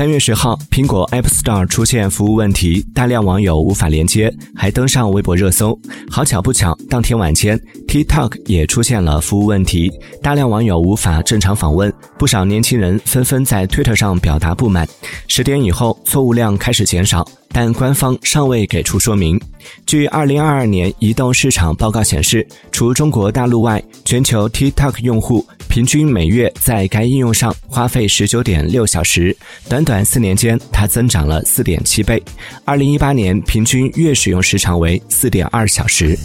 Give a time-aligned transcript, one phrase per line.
[0.00, 5.78] 三月十号，苹果 App Store 出现服务问题，大量网友无法连接，还登上微博热搜。
[6.10, 9.92] 好巧不巧，当天晚间，TikTok 也出现了服务问题，
[10.22, 14.88] 大量网友无法正常访问，不少年轻人纷纷在 Twitter 上表达不满。
[15.28, 17.22] 十点以后，错误量开始减少。
[17.52, 19.38] 但官方尚未给出说明。
[19.84, 29.34] 据二零二二年移动市场报告显示，除中国大陆外，全球 TikTok 用户平均每月在该应用上花费十九点六小时，
[29.68, 32.20] 短短四年间，它增长了四点七倍。
[32.64, 36.18] 二零一八年平均月使用时长为四点二小时。